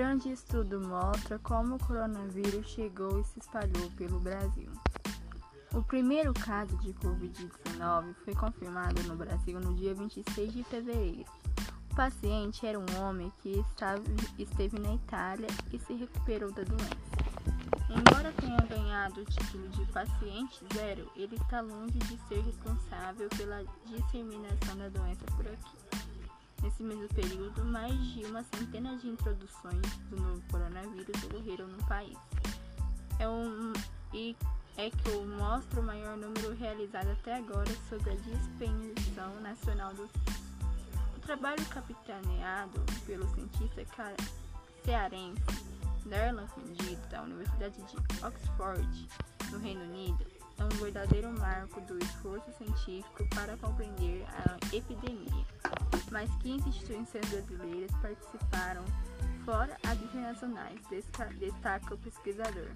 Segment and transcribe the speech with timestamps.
[0.00, 4.70] onde estudo mostra como o coronavírus chegou e se espalhou pelo Brasil.
[5.72, 11.24] O primeiro caso de Covid-19 foi confirmado no Brasil no dia 26 de fevereiro.
[11.92, 14.02] O paciente era um homem que estava,
[14.38, 17.26] esteve na Itália e se recuperou da doença.
[17.88, 23.64] Embora tenha ganhado o título de paciente zero, ele está longe de ser responsável pela
[23.84, 25.85] disseminação da doença por aqui.
[26.66, 32.18] Nesse mesmo período, mais de uma centena de introduções do novo coronavírus ocorreram no país.
[33.20, 33.72] É um,
[34.12, 34.36] e
[34.76, 40.10] é que eu mostro o maior número realizado até agora sobre a dispersão nacional do.
[41.16, 43.86] O trabalho capitaneado pelo cientista
[44.84, 45.40] cearense
[46.04, 49.08] Darlan Fingido, da Universidade de Oxford,
[49.52, 50.26] no Reino Unido,
[50.58, 55.46] é um verdadeiro marco do esforço científico para compreender a epidemia.
[56.16, 58.82] Mais 15 instituições brasileiras participaram,
[59.44, 60.80] fora as internacionais,
[61.38, 62.70] destaca o pesquisador.